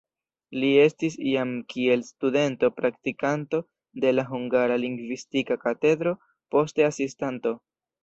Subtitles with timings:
[0.61, 3.61] Li estis jam kiel studento praktikanto
[4.07, 6.19] de la Hungara Lingvistika Katedro,
[6.59, 7.59] poste asistanto.